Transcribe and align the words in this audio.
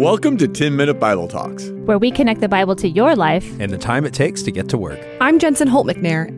Welcome 0.00 0.38
to 0.38 0.48
10 0.48 0.76
Minute 0.76 0.94
Bible 0.94 1.28
Talks, 1.28 1.68
where 1.84 1.98
we 1.98 2.10
connect 2.10 2.40
the 2.40 2.48
Bible 2.48 2.74
to 2.74 2.88
your 2.88 3.14
life 3.14 3.46
and 3.60 3.70
the 3.70 3.76
time 3.76 4.06
it 4.06 4.14
takes 4.14 4.42
to 4.44 4.50
get 4.50 4.66
to 4.70 4.78
work. 4.78 4.98
I'm 5.20 5.38
Jensen 5.38 5.68
Holt 5.68 5.86
McNair. 5.86 6.30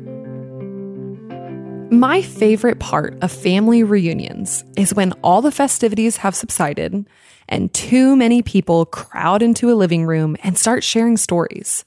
My 1.93 2.23
favorite 2.23 2.81
part 2.81 3.17
of 3.23 3.31
family 3.31 3.85
reunions 3.85 4.65
is 4.77 4.93
when 4.93 5.13
all 5.23 5.43
the 5.43 5.53
festivities 5.53 6.17
have 6.17 6.35
subsided 6.35 7.07
and 7.49 7.73
too 7.73 8.17
many 8.17 8.43
people 8.43 8.85
crowd 8.85 9.43
into 9.43 9.71
a 9.71 9.79
living 9.79 10.07
room 10.07 10.37
and 10.43 10.59
start 10.59 10.83
sharing 10.83 11.17
stories. 11.17 11.85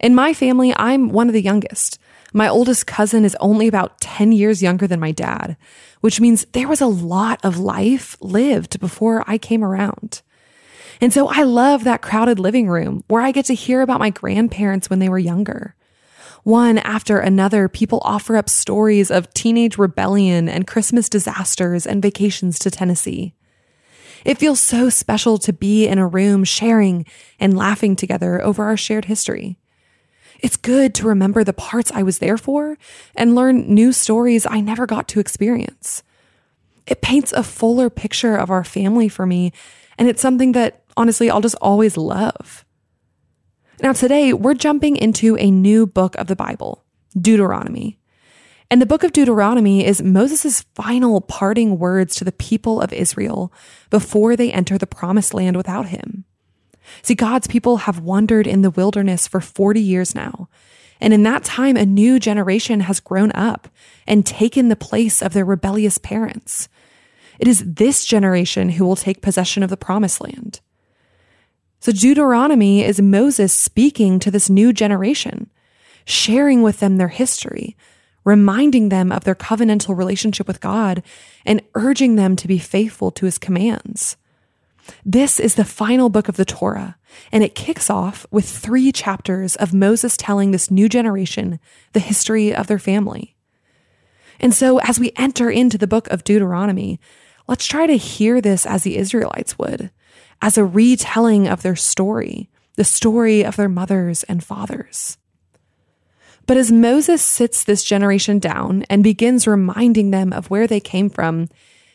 In 0.00 0.12
my 0.16 0.34
family, 0.34 0.74
I'm 0.74 1.10
one 1.10 1.28
of 1.28 1.34
the 1.34 1.40
youngest. 1.40 2.00
My 2.32 2.48
oldest 2.48 2.88
cousin 2.88 3.24
is 3.24 3.36
only 3.38 3.68
about 3.68 4.00
10 4.00 4.32
years 4.32 4.60
younger 4.60 4.88
than 4.88 4.98
my 4.98 5.12
dad, 5.12 5.56
which 6.00 6.20
means 6.20 6.46
there 6.46 6.66
was 6.66 6.80
a 6.80 6.88
lot 6.88 7.38
of 7.44 7.58
life 7.60 8.16
lived 8.20 8.80
before 8.80 9.22
I 9.28 9.38
came 9.38 9.62
around. 9.62 10.22
And 11.00 11.12
so 11.12 11.28
I 11.28 11.42
love 11.42 11.84
that 11.84 12.02
crowded 12.02 12.38
living 12.38 12.68
room 12.68 13.04
where 13.08 13.22
I 13.22 13.32
get 13.32 13.46
to 13.46 13.54
hear 13.54 13.80
about 13.80 14.00
my 14.00 14.10
grandparents 14.10 14.90
when 14.90 14.98
they 14.98 15.08
were 15.08 15.18
younger. 15.18 15.74
One 16.42 16.78
after 16.78 17.18
another, 17.18 17.68
people 17.68 18.00
offer 18.02 18.36
up 18.36 18.48
stories 18.48 19.10
of 19.10 19.32
teenage 19.34 19.78
rebellion 19.78 20.48
and 20.48 20.66
Christmas 20.66 21.08
disasters 21.08 21.86
and 21.86 22.02
vacations 22.02 22.58
to 22.60 22.70
Tennessee. 22.70 23.34
It 24.24 24.38
feels 24.38 24.60
so 24.60 24.90
special 24.90 25.38
to 25.38 25.52
be 25.52 25.86
in 25.86 25.98
a 25.98 26.06
room 26.06 26.44
sharing 26.44 27.06
and 27.38 27.56
laughing 27.56 27.96
together 27.96 28.42
over 28.42 28.64
our 28.64 28.76
shared 28.76 29.06
history. 29.06 29.58
It's 30.40 30.56
good 30.56 30.94
to 30.96 31.06
remember 31.06 31.44
the 31.44 31.52
parts 31.52 31.92
I 31.92 32.02
was 32.02 32.18
there 32.18 32.38
for 32.38 32.78
and 33.14 33.34
learn 33.34 33.74
new 33.74 33.92
stories 33.92 34.46
I 34.48 34.60
never 34.60 34.86
got 34.86 35.08
to 35.08 35.20
experience. 35.20 36.02
It 36.86 37.02
paints 37.02 37.32
a 37.32 37.42
fuller 37.42 37.90
picture 37.90 38.36
of 38.36 38.50
our 38.50 38.64
family 38.64 39.08
for 39.08 39.26
me, 39.26 39.52
and 40.00 40.08
it's 40.08 40.22
something 40.22 40.52
that 40.52 40.82
honestly, 40.96 41.30
I'll 41.30 41.42
just 41.42 41.58
always 41.60 41.98
love. 41.98 42.64
Now, 43.82 43.92
today 43.92 44.32
we're 44.32 44.54
jumping 44.54 44.96
into 44.96 45.36
a 45.36 45.50
new 45.50 45.86
book 45.86 46.16
of 46.16 46.26
the 46.26 46.34
Bible, 46.34 46.82
Deuteronomy. 47.18 47.98
And 48.70 48.80
the 48.80 48.86
book 48.86 49.04
of 49.04 49.12
Deuteronomy 49.12 49.84
is 49.84 50.00
Moses' 50.00 50.62
final 50.74 51.20
parting 51.20 51.78
words 51.78 52.14
to 52.14 52.24
the 52.24 52.32
people 52.32 52.80
of 52.80 52.94
Israel 52.94 53.52
before 53.90 54.36
they 54.36 54.50
enter 54.50 54.78
the 54.78 54.86
promised 54.86 55.34
land 55.34 55.56
without 55.56 55.88
him. 55.88 56.24
See, 57.02 57.14
God's 57.14 57.46
people 57.46 57.78
have 57.78 58.00
wandered 58.00 58.46
in 58.46 58.62
the 58.62 58.70
wilderness 58.70 59.28
for 59.28 59.40
40 59.40 59.82
years 59.82 60.14
now. 60.14 60.48
And 60.98 61.12
in 61.12 61.24
that 61.24 61.44
time, 61.44 61.76
a 61.76 61.84
new 61.84 62.18
generation 62.18 62.80
has 62.80 63.00
grown 63.00 63.32
up 63.32 63.68
and 64.06 64.24
taken 64.24 64.68
the 64.68 64.76
place 64.76 65.20
of 65.20 65.34
their 65.34 65.44
rebellious 65.44 65.98
parents. 65.98 66.70
It 67.40 67.48
is 67.48 67.64
this 67.64 68.04
generation 68.04 68.68
who 68.68 68.84
will 68.84 68.96
take 68.96 69.22
possession 69.22 69.62
of 69.62 69.70
the 69.70 69.76
promised 69.78 70.20
land. 70.20 70.60
So 71.80 71.90
Deuteronomy 71.90 72.84
is 72.84 73.00
Moses 73.00 73.54
speaking 73.54 74.18
to 74.18 74.30
this 74.30 74.50
new 74.50 74.74
generation, 74.74 75.50
sharing 76.04 76.60
with 76.60 76.80
them 76.80 76.98
their 76.98 77.08
history, 77.08 77.78
reminding 78.24 78.90
them 78.90 79.10
of 79.10 79.24
their 79.24 79.34
covenantal 79.34 79.96
relationship 79.96 80.46
with 80.46 80.60
God, 80.60 81.02
and 81.46 81.62
urging 81.74 82.16
them 82.16 82.36
to 82.36 82.46
be 82.46 82.58
faithful 82.58 83.10
to 83.12 83.24
his 83.24 83.38
commands. 83.38 84.18
This 85.02 85.40
is 85.40 85.54
the 85.54 85.64
final 85.64 86.10
book 86.10 86.28
of 86.28 86.36
the 86.36 86.44
Torah, 86.44 86.98
and 87.32 87.42
it 87.42 87.54
kicks 87.54 87.88
off 87.88 88.26
with 88.30 88.46
three 88.46 88.92
chapters 88.92 89.56
of 89.56 89.72
Moses 89.72 90.14
telling 90.18 90.50
this 90.50 90.70
new 90.70 90.90
generation 90.90 91.58
the 91.94 92.00
history 92.00 92.54
of 92.54 92.66
their 92.66 92.78
family. 92.78 93.34
And 94.40 94.54
so, 94.54 94.78
as 94.80 95.00
we 95.00 95.12
enter 95.16 95.50
into 95.50 95.78
the 95.78 95.86
book 95.86 96.08
of 96.08 96.24
Deuteronomy, 96.24 97.00
let's 97.50 97.66
try 97.66 97.84
to 97.86 97.96
hear 97.96 98.40
this 98.40 98.64
as 98.64 98.84
the 98.84 98.96
Israelites 98.96 99.58
would 99.58 99.90
as 100.40 100.56
a 100.56 100.64
retelling 100.64 101.48
of 101.48 101.62
their 101.62 101.76
story, 101.76 102.48
the 102.76 102.84
story 102.84 103.44
of 103.44 103.56
their 103.56 103.68
mothers 103.68 104.22
and 104.22 104.42
fathers. 104.42 105.18
But 106.46 106.56
as 106.56 106.72
Moses 106.72 107.22
sits 107.22 107.64
this 107.64 107.84
generation 107.84 108.38
down 108.38 108.84
and 108.88 109.04
begins 109.04 109.46
reminding 109.46 110.10
them 110.10 110.32
of 110.32 110.48
where 110.48 110.66
they 110.66 110.80
came 110.80 111.10
from, 111.10 111.48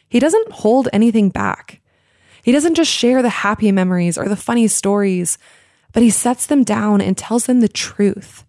he 0.07 0.19
doesn't 0.19 0.51
hold 0.51 0.89
anything 0.93 1.29
back. 1.29 1.81
He 2.43 2.51
doesn't 2.51 2.75
just 2.75 2.91
share 2.91 3.21
the 3.21 3.29
happy 3.29 3.71
memories 3.71 4.17
or 4.17 4.27
the 4.27 4.35
funny 4.35 4.67
stories, 4.67 5.37
but 5.93 6.03
he 6.03 6.09
sets 6.09 6.45
them 6.45 6.63
down 6.63 7.01
and 7.01 7.17
tells 7.17 7.47
them 7.47 7.61
the 7.61 7.67
truth 7.67 8.45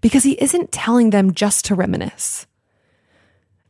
because 0.00 0.22
he 0.22 0.40
isn't 0.40 0.72
telling 0.72 1.10
them 1.10 1.34
just 1.34 1.64
to 1.66 1.74
reminisce. 1.74 2.46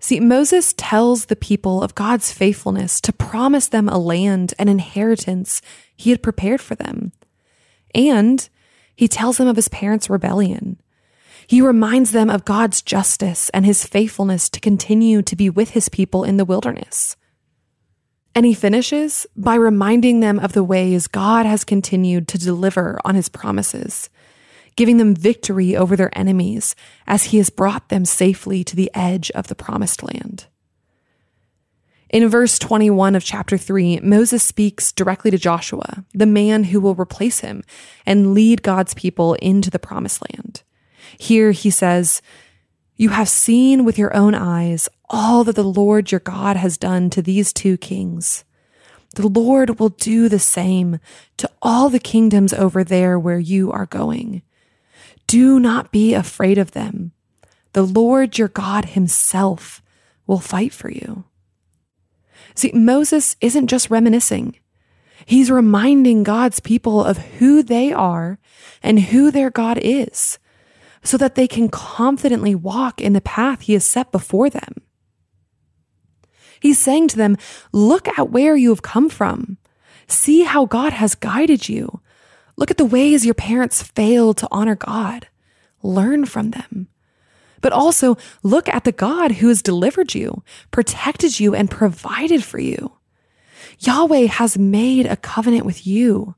See, 0.04 0.20
Moses 0.20 0.75
tells 0.76 1.25
the 1.25 1.34
people 1.34 1.82
of 1.82 1.94
God's 1.94 2.31
faithfulness 2.31 3.00
to 3.00 3.10
promise 3.10 3.69
them 3.69 3.88
a 3.88 3.97
land 3.97 4.53
and 4.59 4.69
inheritance 4.69 5.62
he 5.97 6.10
had 6.10 6.22
prepared 6.22 6.60
for 6.60 6.75
them. 6.75 7.12
And 7.94 8.47
he 8.94 9.09
tells 9.09 9.38
them 9.38 9.48
of 9.48 9.56
his 9.56 9.70
parents' 9.70 10.10
rebellion. 10.10 10.78
He 11.47 11.62
reminds 11.62 12.10
them 12.10 12.28
of 12.28 12.44
God's 12.44 12.82
justice 12.82 13.48
and 13.54 13.65
his 13.65 13.87
faithfulness 13.87 14.50
to 14.50 14.60
continue 14.60 15.22
to 15.22 15.34
be 15.34 15.48
with 15.48 15.70
his 15.70 15.88
people 15.88 16.22
in 16.22 16.36
the 16.36 16.44
wilderness. 16.44 17.16
And 18.34 18.44
he 18.44 18.53
finishes 18.53 19.26
by 19.34 19.54
reminding 19.54 20.21
them 20.21 20.38
of 20.38 20.53
the 20.53 20.62
ways 20.62 21.06
God 21.06 21.47
has 21.47 21.65
continued 21.65 22.28
to 22.28 22.36
deliver 22.36 23.00
on 23.06 23.15
his 23.15 23.31
promises 23.31 24.10
giving 24.76 24.96
them 24.96 25.14
victory 25.14 25.76
over 25.76 25.96
their 25.96 26.16
enemies 26.18 26.74
as 27.06 27.24
he 27.24 27.38
has 27.38 27.50
brought 27.50 27.88
them 27.88 28.04
safely 28.04 28.64
to 28.64 28.76
the 28.76 28.90
edge 28.94 29.30
of 29.32 29.48
the 29.48 29.54
promised 29.54 30.02
land. 30.02 30.46
In 32.10 32.28
verse 32.28 32.60
21 32.60 33.16
of 33.16 33.24
chapter 33.24 33.58
3, 33.58 34.00
Moses 34.00 34.42
speaks 34.42 34.92
directly 34.92 35.32
to 35.32 35.38
Joshua, 35.38 36.04
the 36.12 36.26
man 36.26 36.64
who 36.64 36.80
will 36.80 36.94
replace 36.94 37.40
him 37.40 37.64
and 38.06 38.34
lead 38.34 38.62
God's 38.62 38.94
people 38.94 39.34
into 39.34 39.68
the 39.68 39.80
promised 39.80 40.22
land. 40.30 40.62
Here 41.18 41.50
he 41.50 41.70
says, 41.70 42.22
You 42.96 43.08
have 43.08 43.28
seen 43.28 43.84
with 43.84 43.98
your 43.98 44.14
own 44.14 44.34
eyes 44.34 44.88
all 45.10 45.42
that 45.44 45.56
the 45.56 45.64
Lord 45.64 46.12
your 46.12 46.20
God 46.20 46.56
has 46.56 46.78
done 46.78 47.10
to 47.10 47.22
these 47.22 47.52
two 47.52 47.76
kings. 47.76 48.44
The 49.16 49.26
Lord 49.26 49.78
will 49.78 49.91
do 49.91 50.28
the 50.28 50.38
same 50.38 50.98
to 51.36 51.50
all 51.62 51.88
the 51.88 51.98
kingdoms 51.98 52.52
over 52.52 52.84
there 52.84 53.18
where 53.18 53.38
you 53.38 53.72
are 53.72 53.86
going. 53.86 54.42
Do 55.34 55.59
not 55.59 55.91
be 55.91 56.15
afraid 56.15 56.59
of 56.59 56.71
them. 56.71 57.11
The 57.72 57.83
Lord 57.83 58.39
your 58.39 58.47
God 58.47 58.84
himself 58.84 59.83
will 60.28 60.39
fight 60.39 60.72
for 60.72 60.89
you. 60.89 61.25
See, 62.55 62.71
Moses 62.72 63.34
isn't 63.41 63.67
just 63.67 63.91
reminiscing. 63.91 64.55
He's 65.27 65.50
reminding 65.50 66.22
God's 66.22 66.61
people 66.61 67.03
of 67.03 67.19
who 67.19 67.65
they 67.65 67.93
are 67.93 68.39
and 68.81 69.00
who 69.00 69.33
their 69.33 69.50
God 69.50 69.77
is 69.83 70.39
so 71.03 71.17
that 71.17 71.34
they 71.34 71.49
can 71.49 71.69
confidently 71.69 72.55
walk 72.55 73.01
in 73.01 73.12
the 73.12 73.21
path 73.21 73.62
he 73.62 73.72
has 73.72 73.84
set 73.84 74.12
before 74.12 74.49
them. 74.49 74.75
He's 76.61 76.78
saying 76.78 77.09
to 77.09 77.16
them, 77.16 77.39
look 77.72 78.06
at 78.16 78.31
where 78.31 78.55
you 78.55 78.69
have 78.69 78.83
come 78.83 79.09
from. 79.09 79.59
See 80.06 80.45
how 80.45 80.65
God 80.65 80.93
has 80.93 81.16
guided 81.16 81.69
you. 81.69 82.01
Look 82.56 82.70
at 82.70 82.76
the 82.76 82.84
ways 82.84 83.25
your 83.25 83.34
parents 83.34 83.82
failed 83.82 84.37
to 84.38 84.48
honor 84.50 84.76
God. 84.76 85.28
Learn 85.82 86.25
from 86.25 86.50
them. 86.50 86.88
But 87.60 87.72
also 87.72 88.16
look 88.42 88.69
at 88.69 88.84
the 88.84 88.92
God 88.92 89.32
who 89.32 89.48
has 89.48 89.62
delivered 89.62 90.15
you, 90.15 90.42
protected 90.70 91.41
you, 91.41 91.54
and 91.54 91.70
provided 91.70 92.44
for 92.44 92.59
you. 92.59 92.97
Yahweh 93.78 94.26
has 94.26 94.59
made 94.59 95.06
a 95.06 95.16
covenant 95.16 95.65
with 95.65 95.87
you, 95.87 96.34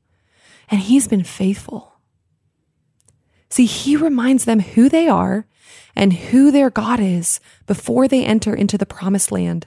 and 0.71 0.81
he's 0.81 1.09
been 1.09 1.25
faithful. 1.25 1.95
See, 3.51 3.67
he 3.67 3.97
reminds 3.97 4.45
them 4.45 4.61
who 4.61 4.89
they 4.89 5.09
are 5.09 5.47
and 5.95 6.13
who 6.13 6.51
their 6.51 6.71
God 6.71 7.01
is 7.01 7.41
before 7.67 8.07
they 8.09 8.25
enter 8.25 8.55
into 8.55 8.79
the 8.79 8.87
promised 8.87 9.33
land 9.33 9.67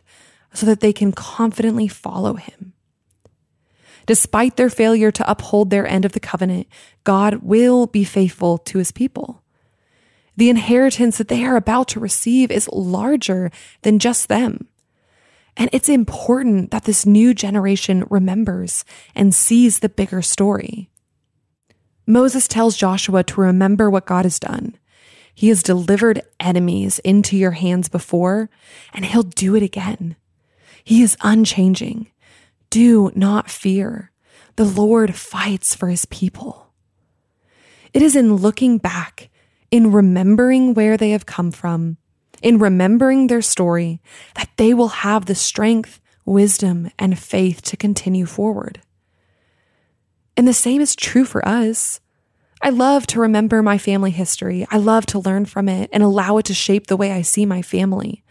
so 0.53 0.65
that 0.65 0.79
they 0.79 0.93
can 0.93 1.11
confidently 1.11 1.87
follow 1.87 2.35
him. 2.35 2.73
Despite 4.09 4.55
their 4.55 4.71
failure 4.71 5.11
to 5.11 5.29
uphold 5.29 5.69
their 5.69 5.85
end 5.85 6.03
of 6.03 6.13
the 6.13 6.19
covenant, 6.19 6.65
God 7.03 7.43
will 7.43 7.85
be 7.85 8.03
faithful 8.03 8.57
to 8.57 8.79
his 8.79 8.91
people. 8.91 9.43
The 10.35 10.49
inheritance 10.49 11.19
that 11.19 11.27
they 11.27 11.45
are 11.45 11.55
about 11.55 11.89
to 11.89 11.99
receive 11.99 12.49
is 12.49 12.67
larger 12.69 13.51
than 13.83 13.99
just 13.99 14.27
them. 14.27 14.67
And 15.55 15.69
it's 15.71 15.89
important 15.89 16.71
that 16.71 16.85
this 16.85 17.05
new 17.05 17.35
generation 17.35 18.03
remembers 18.09 18.83
and 19.13 19.31
sees 19.31 19.77
the 19.77 19.89
bigger 19.89 20.23
story. 20.23 20.89
Moses 22.07 22.47
tells 22.47 22.75
Joshua 22.75 23.23
to 23.25 23.41
remember 23.41 23.91
what 23.91 24.07
God 24.07 24.25
has 24.25 24.39
done. 24.39 24.75
He 25.35 25.49
has 25.49 25.61
delivered 25.61 26.23
enemies 26.39 26.97
into 27.03 27.37
your 27.37 27.51
hands 27.51 27.89
before, 27.89 28.49
and 28.91 29.05
he'll 29.05 29.21
do 29.21 29.53
it 29.53 29.61
again. 29.61 30.15
He 30.83 31.03
is 31.03 31.15
unchanging. 31.21 32.07
Do 32.69 33.11
not 33.15 33.49
fear. 33.49 34.11
The 34.55 34.65
Lord 34.65 35.15
fights 35.15 35.75
for 35.75 35.87
his 35.87 36.05
people. 36.05 36.67
It 37.93 38.01
is 38.01 38.15
in 38.15 38.35
looking 38.35 38.77
back, 38.77 39.29
in 39.71 39.91
remembering 39.91 40.73
where 40.73 40.97
they 40.97 41.11
have 41.11 41.25
come 41.25 41.51
from, 41.51 41.97
in 42.41 42.59
remembering 42.59 43.27
their 43.27 43.41
story, 43.41 44.01
that 44.35 44.49
they 44.57 44.73
will 44.73 44.89
have 44.89 45.25
the 45.25 45.35
strength, 45.35 45.99
wisdom, 46.25 46.91
and 46.99 47.17
faith 47.17 47.61
to 47.63 47.77
continue 47.77 48.25
forward. 48.25 48.81
And 50.37 50.47
the 50.47 50.53
same 50.53 50.81
is 50.81 50.95
true 50.95 51.25
for 51.25 51.45
us. 51.47 51.99
I 52.61 52.69
love 52.69 53.07
to 53.07 53.19
remember 53.19 53.63
my 53.63 53.77
family 53.77 54.11
history. 54.11 54.67
I 54.69 54.77
love 54.77 55.05
to 55.07 55.19
learn 55.19 55.45
from 55.45 55.67
it 55.67 55.89
and 55.91 56.03
allow 56.03 56.37
it 56.37 56.45
to 56.45 56.53
shape 56.53 56.87
the 56.87 56.97
way 56.97 57.11
I 57.11 57.21
see 57.21 57.45
my 57.45 57.61
family. 57.61 58.23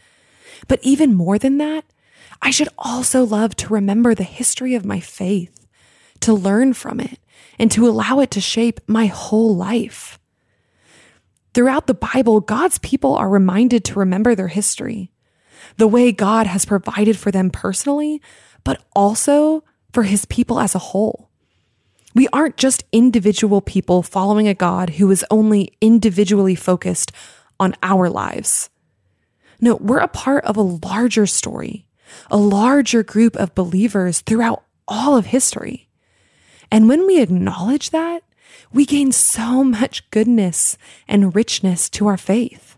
But 0.69 0.81
even 0.83 1.15
more 1.15 1.39
than 1.39 1.59
that, 1.59 1.85
I 2.41 2.51
should 2.51 2.69
also 2.79 3.25
love 3.25 3.57
to 3.57 3.73
remember 3.73 4.15
the 4.15 4.23
history 4.23 4.75
of 4.75 4.85
my 4.85 5.01
faith, 5.01 5.67
to 6.21 6.33
learn 6.33 6.73
from 6.73 7.01
it, 7.01 7.19
and 7.59 7.71
to 7.73 7.87
allow 7.89 8.21
it 8.21 8.31
to 8.33 8.41
shape 8.41 8.81
my 8.87 9.07
whole 9.07 9.55
life. 9.55 10.19
Throughout 11.55 11.87
the 11.87 11.95
Bible, 11.95 12.41
God's 12.41 12.79
people 12.79 13.17
are 13.17 13.29
reminded 13.29 13.85
to 13.87 13.99
remember 13.99 14.35
their 14.35 14.49
history, 14.49 15.11
the 15.77 15.89
way 15.89 16.13
God 16.13 16.47
has 16.47 16.65
provided 16.65 17.19
for 17.19 17.31
them 17.31 17.51
personally, 17.51 18.23
but 18.65 18.83
also 18.95 19.65
for 19.93 20.05
his 20.05 20.25
people 20.27 20.61
as 20.61 20.75
a 20.75 20.79
whole. 20.79 21.31
We 22.15 22.29
aren't 22.29 22.57
just 22.57 22.85
individual 22.93 23.61
people 23.61 24.03
following 24.03 24.47
a 24.49 24.55
God 24.55 24.91
who 24.91 25.11
is 25.11 25.25
only 25.31 25.77
individually 25.81 26.55
focused 26.55 27.13
on 27.59 27.75
our 27.83 28.09
lives. 28.09 28.71
No, 29.61 29.77
we're 29.77 29.99
a 29.99 30.09
part 30.09 30.45
of 30.45 30.57
a 30.57 30.63
larger 30.63 31.27
story, 31.27 31.87
a 32.31 32.37
larger 32.37 33.03
group 33.03 33.37
of 33.37 33.55
believers 33.55 34.21
throughout 34.21 34.65
all 34.87 35.17
of 35.17 35.27
history. 35.27 35.89
And 36.71 36.89
when 36.89 37.07
we 37.07 37.21
acknowledge 37.21 37.91
that, 37.91 38.23
we 38.73 38.85
gain 38.85 39.13
so 39.13 39.65
much 39.65 40.09
goodness 40.11 40.77
and 41.07 41.35
richness 41.35 41.89
to 41.91 42.07
our 42.07 42.17
faith. 42.17 42.77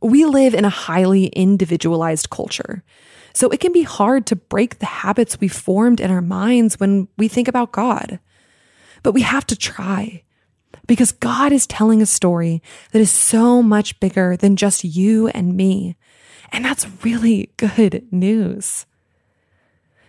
We 0.00 0.24
live 0.24 0.54
in 0.54 0.64
a 0.64 0.70
highly 0.70 1.26
individualized 1.26 2.30
culture, 2.30 2.84
so 3.32 3.48
it 3.48 3.58
can 3.58 3.72
be 3.72 3.82
hard 3.82 4.26
to 4.26 4.36
break 4.36 4.78
the 4.78 4.86
habits 4.86 5.40
we 5.40 5.48
formed 5.48 6.00
in 6.00 6.10
our 6.10 6.20
minds 6.20 6.78
when 6.78 7.08
we 7.16 7.26
think 7.26 7.48
about 7.48 7.72
God. 7.72 8.20
But 9.02 9.12
we 9.12 9.22
have 9.22 9.46
to 9.46 9.56
try 9.56 10.22
because 10.86 11.12
God 11.12 11.52
is 11.52 11.66
telling 11.66 12.02
a 12.02 12.06
story 12.06 12.62
that 12.92 13.00
is 13.00 13.10
so 13.10 13.62
much 13.62 13.98
bigger 14.00 14.36
than 14.36 14.56
just 14.56 14.84
you 14.84 15.28
and 15.28 15.56
me. 15.56 15.96
And 16.52 16.64
that's 16.64 16.86
really 17.02 17.50
good 17.56 18.06
news. 18.10 18.86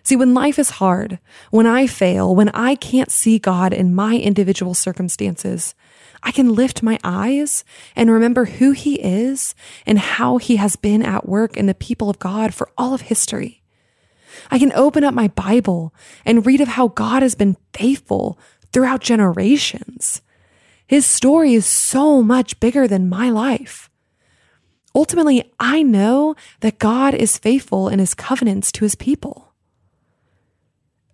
See, 0.04 0.16
when 0.16 0.36
life 0.36 0.60
is 0.60 0.70
hard, 0.72 1.18
when 1.50 1.66
I 1.66 1.88
fail, 1.88 2.36
when 2.36 2.50
I 2.50 2.76
can't 2.76 3.12
see 3.12 3.40
God 3.40 3.74
in 3.74 3.96
my 3.96 4.18
individual 4.18 4.76
circumstances, 4.76 5.74
I 6.22 6.32
can 6.32 6.54
lift 6.54 6.84
my 6.84 7.00
eyes 7.04 7.64
and 7.96 8.12
remember 8.12 8.46
who 8.46 8.72
He 8.72 9.02
is 9.02 9.56
and 9.86 9.98
how 9.98 10.38
He 10.38 10.58
has 10.58 10.76
been 10.76 11.02
at 11.02 11.28
work 11.28 11.58
in 11.58 11.66
the 11.66 11.74
people 11.74 12.10
of 12.10 12.20
God 12.20 12.54
for 12.54 12.70
all 12.78 12.94
of 12.94 13.02
history. 13.02 13.64
I 14.52 14.60
can 14.60 14.72
open 14.74 15.04
up 15.04 15.14
my 15.14 15.28
Bible 15.30 15.94
and 16.24 16.46
read 16.46 16.62
of 16.62 16.68
how 16.68 16.90
God 16.90 17.24
has 17.24 17.34
been 17.34 17.58
faithful 17.74 18.38
throughout 18.72 19.02
generations. 19.02 20.22
His 20.86 21.06
story 21.06 21.54
is 21.56 21.66
so 21.66 22.22
much 22.22 22.60
bigger 22.60 22.88
than 22.88 23.10
my 23.10 23.30
life. 23.30 23.90
Ultimately, 24.96 25.52
I 25.60 25.84
know 25.84 26.36
that 26.62 26.80
God 26.80 27.14
is 27.14 27.38
faithful 27.38 27.90
in 27.90 28.00
his 28.00 28.14
covenants 28.14 28.72
to 28.72 28.86
his 28.86 28.96
people. 28.96 29.54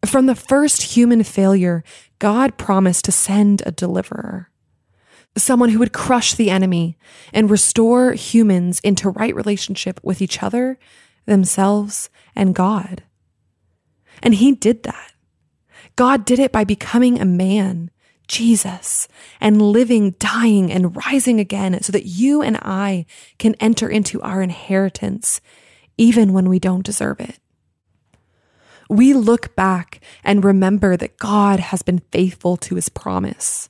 From 0.05 0.27
the 0.27 0.35
first 0.35 0.95
human 0.95 1.23
failure, 1.23 1.83
God 2.19 2.57
promised 2.57 3.05
to 3.05 3.11
send 3.11 3.63
a 3.65 3.71
deliverer, 3.71 4.51
someone 5.35 5.69
who 5.69 5.79
would 5.79 5.93
crush 5.93 6.35
the 6.35 6.51
enemy 6.51 6.97
and 7.33 7.49
restore 7.49 8.13
humans 8.13 8.79
into 8.81 9.09
right 9.09 9.33
relationship 9.35 9.99
with 10.03 10.21
each 10.21 10.43
other, 10.43 10.77
themselves, 11.25 12.09
and 12.35 12.53
God. 12.53 13.03
And 14.21 14.35
he 14.35 14.51
did 14.51 14.83
that. 14.83 15.13
God 15.95 16.25
did 16.25 16.37
it 16.37 16.51
by 16.51 16.63
becoming 16.63 17.19
a 17.19 17.25
man, 17.25 17.89
Jesus, 18.31 19.07
and 19.39 19.61
living, 19.61 20.11
dying, 20.11 20.71
and 20.71 20.95
rising 20.95 21.39
again 21.39 21.81
so 21.81 21.91
that 21.91 22.05
you 22.05 22.41
and 22.41 22.57
I 22.61 23.05
can 23.37 23.55
enter 23.59 23.89
into 23.89 24.21
our 24.21 24.41
inheritance, 24.41 25.41
even 25.97 26.31
when 26.33 26.47
we 26.47 26.57
don't 26.57 26.85
deserve 26.85 27.19
it 27.19 27.37
we 28.91 29.13
look 29.13 29.55
back 29.55 30.01
and 30.21 30.43
remember 30.43 30.97
that 30.97 31.17
God 31.17 31.61
has 31.61 31.81
been 31.81 32.01
faithful 32.11 32.57
to 32.57 32.75
his 32.75 32.89
promise. 32.89 33.69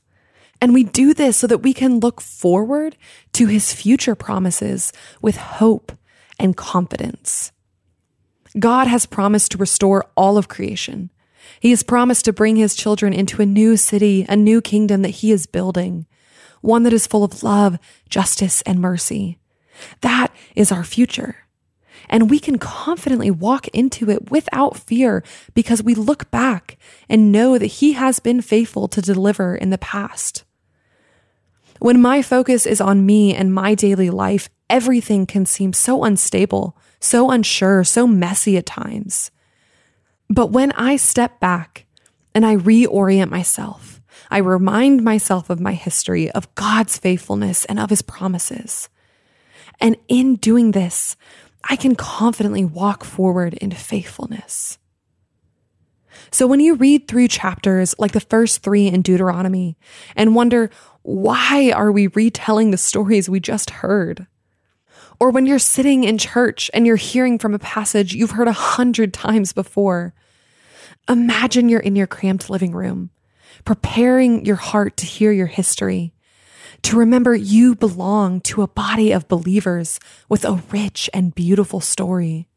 And 0.59 0.73
we 0.73 0.83
do 0.83 1.13
this 1.13 1.37
so 1.37 1.45
that 1.45 1.59
we 1.59 1.73
can 1.73 1.99
look 1.99 2.19
forward 2.19 2.97
to 3.33 3.45
his 3.45 3.71
future 3.71 4.15
promises 4.15 4.91
with 5.21 5.37
hope 5.37 5.91
and 6.39 6.57
confidence. 6.57 7.51
God 8.57 8.87
has 8.87 9.05
promised 9.05 9.51
to 9.51 9.59
restore 9.59 10.09
all 10.17 10.39
of 10.39 10.47
creation. 10.47 11.11
He 11.59 11.69
has 11.69 11.83
promised 11.83 12.25
to 12.25 12.33
bring 12.33 12.55
his 12.55 12.75
children 12.75 13.13
into 13.13 13.41
a 13.41 13.45
new 13.45 13.77
city, 13.77 14.25
a 14.27 14.35
new 14.35 14.61
kingdom 14.61 15.01
that 15.01 15.09
he 15.09 15.31
is 15.31 15.45
building, 15.45 16.05
one 16.61 16.83
that 16.83 16.93
is 16.93 17.07
full 17.07 17.23
of 17.23 17.43
love, 17.43 17.77
justice, 18.09 18.61
and 18.63 18.79
mercy. 18.79 19.39
That 20.01 20.33
is 20.55 20.71
our 20.71 20.83
future. 20.83 21.37
And 22.09 22.29
we 22.29 22.39
can 22.39 22.57
confidently 22.57 23.31
walk 23.31 23.67
into 23.69 24.09
it 24.09 24.31
without 24.31 24.77
fear 24.77 25.23
because 25.53 25.83
we 25.83 25.95
look 25.95 26.29
back 26.31 26.77
and 27.07 27.31
know 27.31 27.57
that 27.57 27.65
He 27.65 27.93
has 27.93 28.19
been 28.19 28.41
faithful 28.41 28.87
to 28.89 29.01
deliver 29.01 29.55
in 29.55 29.69
the 29.69 29.77
past. 29.77 30.43
When 31.79 32.01
my 32.01 32.21
focus 32.21 32.65
is 32.65 32.81
on 32.81 33.05
me 33.05 33.33
and 33.35 33.53
my 33.53 33.73
daily 33.75 34.09
life, 34.09 34.49
everything 34.69 35.25
can 35.25 35.45
seem 35.45 35.73
so 35.73 36.03
unstable, 36.03 36.77
so 36.99 37.31
unsure, 37.31 37.83
so 37.83 38.05
messy 38.05 38.57
at 38.57 38.65
times. 38.65 39.31
But 40.31 40.47
when 40.47 40.71
I 40.71 40.95
step 40.95 41.41
back 41.41 41.85
and 42.33 42.45
I 42.45 42.55
reorient 42.55 43.29
myself, 43.29 44.01
I 44.29 44.37
remind 44.37 45.03
myself 45.03 45.49
of 45.49 45.59
my 45.59 45.73
history, 45.73 46.31
of 46.31 46.55
God's 46.55 46.97
faithfulness, 46.97 47.65
and 47.65 47.77
of 47.77 47.89
his 47.89 48.01
promises. 48.01 48.87
And 49.81 49.97
in 50.07 50.37
doing 50.37 50.71
this, 50.71 51.17
I 51.69 51.75
can 51.75 51.95
confidently 51.95 52.63
walk 52.63 53.03
forward 53.03 53.55
in 53.55 53.71
faithfulness. 53.71 54.77
So 56.31 56.47
when 56.47 56.61
you 56.61 56.75
read 56.75 57.09
through 57.09 57.27
chapters 57.27 57.93
like 57.99 58.13
the 58.13 58.21
first 58.21 58.63
three 58.63 58.87
in 58.87 59.01
Deuteronomy 59.01 59.75
and 60.15 60.33
wonder, 60.33 60.69
why 61.01 61.73
are 61.75 61.91
we 61.91 62.07
retelling 62.07 62.71
the 62.71 62.77
stories 62.77 63.29
we 63.29 63.41
just 63.41 63.69
heard? 63.69 64.27
Or 65.21 65.29
when 65.29 65.45
you're 65.45 65.59
sitting 65.59 66.03
in 66.03 66.17
church 66.17 66.71
and 66.73 66.87
you're 66.87 66.95
hearing 66.95 67.37
from 67.37 67.53
a 67.53 67.59
passage 67.59 68.15
you've 68.15 68.31
heard 68.31 68.47
a 68.47 68.53
hundred 68.53 69.13
times 69.13 69.53
before, 69.53 70.15
imagine 71.07 71.69
you're 71.69 71.79
in 71.79 71.95
your 71.95 72.07
cramped 72.07 72.49
living 72.49 72.71
room, 72.71 73.11
preparing 73.63 74.43
your 74.47 74.55
heart 74.55 74.97
to 74.97 75.05
hear 75.05 75.31
your 75.31 75.45
history 75.45 76.11
to 76.81 76.97
remember 76.97 77.35
you 77.35 77.75
belong 77.75 78.41
to 78.41 78.63
a 78.63 78.67
body 78.67 79.11
of 79.11 79.27
believers 79.27 79.99
with 80.27 80.43
a 80.43 80.63
rich 80.71 81.07
and 81.13 81.35
beautiful 81.35 81.81
story. 81.81 82.47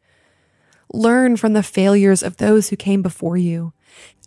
Learn 0.91 1.37
from 1.37 1.53
the 1.53 1.62
failures 1.62 2.23
of 2.23 2.38
those 2.38 2.71
who 2.71 2.77
came 2.77 3.03
before 3.03 3.37
you 3.37 3.75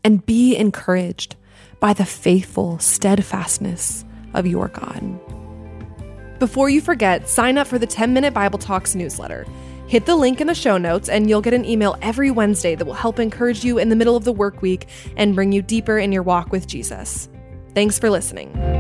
and 0.04 0.28
be 0.28 0.56
encouraged 0.56 1.36
by 1.80 1.92
the 1.92 2.06
faithful 2.06 2.78
steadfastness 2.78 4.06
of 4.36 4.46
your 4.46 4.68
God. 4.68 5.20
Before 6.40 6.70
you 6.70 6.82
forget, 6.82 7.28
sign 7.28 7.58
up 7.58 7.66
for 7.66 7.80
the 7.80 7.88
10 7.88 8.14
Minute 8.14 8.34
Bible 8.34 8.60
Talks 8.60 8.94
newsletter. 8.94 9.46
Hit 9.88 10.06
the 10.06 10.16
link 10.16 10.40
in 10.40 10.48
the 10.48 10.54
show 10.54 10.78
notes, 10.78 11.10
and 11.10 11.28
you'll 11.28 11.42
get 11.42 11.54
an 11.54 11.66
email 11.66 11.96
every 12.02 12.30
Wednesday 12.30 12.76
that 12.76 12.86
will 12.86 12.94
help 12.94 13.20
encourage 13.20 13.64
you 13.64 13.80
in 13.80 13.90
the 13.90 13.96
middle 13.96 14.16
of 14.16 14.24
the 14.24 14.34
work 14.34 14.62
week 14.62 14.88
and 15.16 15.34
bring 15.34 15.52
you 15.52 15.62
deeper 15.62 15.98
in 15.98 16.12
your 16.12 16.24
walk 16.24 16.52
with 16.52 16.68
Jesus. 16.68 17.28
Thanks 17.74 17.98
for 17.98 18.10
listening. 18.10 18.77